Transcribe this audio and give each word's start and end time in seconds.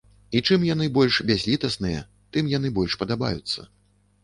І 0.37 0.39
чым 0.47 0.63
яны 0.69 0.87
больш 0.95 1.19
бязлітасныя, 1.31 2.01
тым 2.37 2.51
яны 2.57 2.73
больш 2.81 2.99
падабаюцца. 3.05 3.71